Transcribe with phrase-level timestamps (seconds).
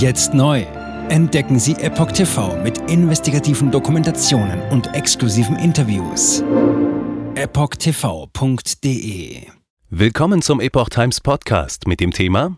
[0.00, 0.62] Jetzt neu.
[1.10, 6.42] Entdecken Sie Epoch TV mit investigativen Dokumentationen und exklusiven Interviews.
[7.34, 8.62] EpochTV.de
[9.90, 12.56] Willkommen zum Epoch Times Podcast mit dem Thema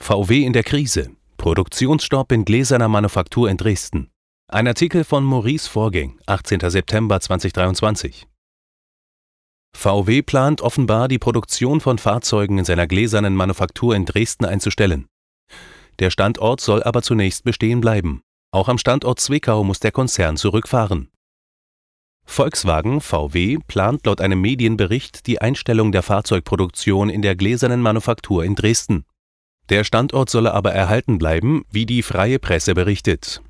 [0.00, 1.10] VW in der Krise.
[1.36, 4.08] Produktionsstopp in gläserner Manufaktur in Dresden.
[4.50, 6.60] Ein Artikel von Maurice Vorgäng, 18.
[6.70, 8.26] September 2023.
[9.76, 15.08] VW plant offenbar, die Produktion von Fahrzeugen in seiner gläsernen Manufaktur in Dresden einzustellen.
[15.98, 18.22] Der Standort soll aber zunächst bestehen bleiben.
[18.50, 21.10] Auch am Standort Zwickau muss der Konzern zurückfahren.
[22.24, 28.54] Volkswagen VW plant laut einem Medienbericht die Einstellung der Fahrzeugproduktion in der gläsernen Manufaktur in
[28.54, 29.04] Dresden.
[29.68, 33.42] Der Standort solle aber erhalten bleiben, wie die freie Presse berichtet.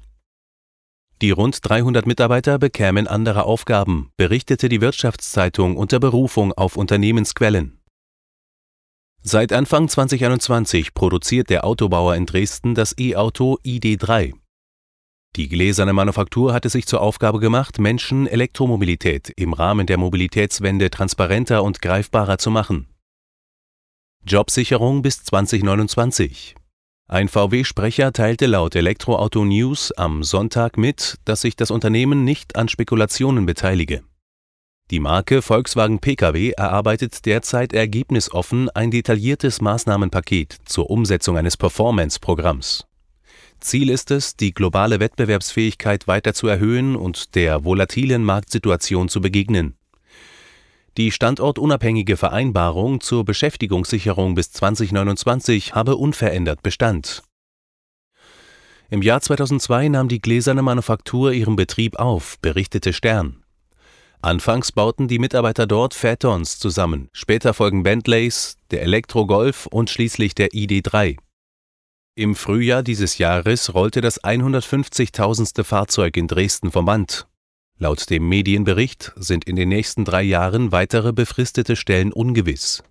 [1.22, 7.78] Die rund 300 Mitarbeiter bekämen andere Aufgaben, berichtete die Wirtschaftszeitung unter Berufung auf Unternehmensquellen.
[9.26, 14.34] Seit Anfang 2021 produziert der Autobauer in Dresden das E-Auto ID3.
[15.36, 21.62] Die gläserne Manufaktur hatte sich zur Aufgabe gemacht, Menschen Elektromobilität im Rahmen der Mobilitätswende transparenter
[21.62, 22.86] und greifbarer zu machen.
[24.26, 26.54] Jobsicherung bis 2029.
[27.08, 32.68] Ein VW-Sprecher teilte laut Elektroauto News am Sonntag mit, dass sich das Unternehmen nicht an
[32.68, 34.04] Spekulationen beteilige.
[34.90, 42.86] Die Marke Volkswagen Pkw erarbeitet derzeit ergebnisoffen ein detailliertes Maßnahmenpaket zur Umsetzung eines Performance-Programms.
[43.60, 49.74] Ziel ist es, die globale Wettbewerbsfähigkeit weiter zu erhöhen und der volatilen Marktsituation zu begegnen.
[50.98, 57.22] Die standortunabhängige Vereinbarung zur Beschäftigungssicherung bis 2029 habe unverändert Bestand.
[58.90, 63.43] Im Jahr 2002 nahm die gläserne Manufaktur ihren Betrieb auf, berichtete Stern.
[64.24, 70.34] Anfangs bauten die Mitarbeiter dort Phaetons zusammen, später folgen Bentleys, der Elektro Golf und schließlich
[70.34, 71.18] der ID3.
[72.14, 75.62] Im Frühjahr dieses Jahres rollte das 150.000.
[75.62, 77.26] Fahrzeug in Dresden vom Band.
[77.76, 82.82] Laut dem Medienbericht sind in den nächsten drei Jahren weitere befristete Stellen ungewiss.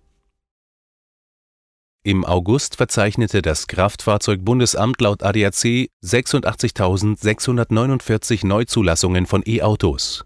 [2.04, 10.24] Im August verzeichnete das Kraftfahrzeugbundesamt laut ADAC 86.649 Neuzulassungen von E-Autos.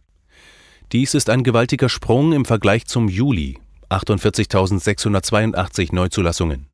[0.93, 3.59] Dies ist ein gewaltiger Sprung im Vergleich zum Juli,
[3.91, 6.71] 48.682 Neuzulassungen.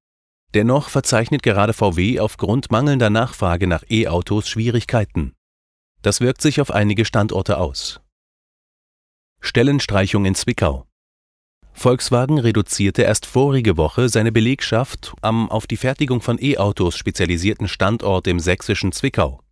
[0.55, 5.35] Dennoch verzeichnet gerade VW aufgrund mangelnder Nachfrage nach E-Autos Schwierigkeiten.
[6.03, 8.01] Das wirkt sich auf einige Standorte aus.
[9.41, 10.87] Stellenstreichung in Zwickau.
[11.73, 18.29] Volkswagen reduzierte erst vorige Woche seine Belegschaft am auf die Fertigung von E-Autos spezialisierten Standort
[18.29, 19.44] im sächsischen Zwickau.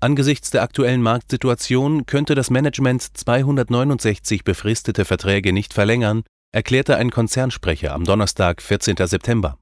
[0.00, 7.94] Angesichts der aktuellen Marktsituation könnte das Management 269 befristete Verträge nicht verlängern, erklärte ein Konzernsprecher
[7.94, 8.96] am Donnerstag, 14.
[9.06, 9.58] September.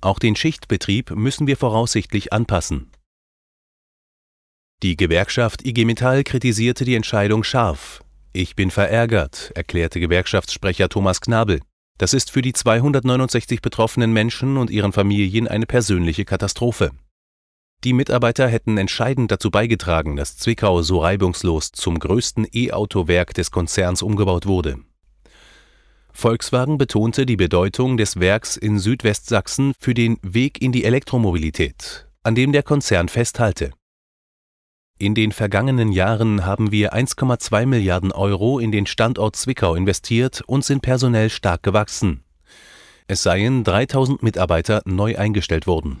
[0.00, 2.90] Auch den Schichtbetrieb müssen wir voraussichtlich anpassen.
[4.82, 8.02] Die Gewerkschaft IG Metall kritisierte die Entscheidung scharf.
[8.32, 11.60] Ich bin verärgert, erklärte Gewerkschaftssprecher Thomas Knabel.
[11.96, 16.90] Das ist für die 269 betroffenen Menschen und ihren Familien eine persönliche Katastrophe.
[17.84, 24.00] Die Mitarbeiter hätten entscheidend dazu beigetragen, dass Zwickau so reibungslos zum größten E-Auto-Werk des Konzerns
[24.00, 24.78] umgebaut wurde.
[26.10, 32.34] Volkswagen betonte die Bedeutung des Werks in Südwestsachsen für den Weg in die Elektromobilität, an
[32.34, 33.72] dem der Konzern festhalte.
[34.96, 40.64] In den vergangenen Jahren haben wir 1,2 Milliarden Euro in den Standort Zwickau investiert und
[40.64, 42.22] sind personell stark gewachsen.
[43.08, 46.00] Es seien 3000 Mitarbeiter neu eingestellt worden.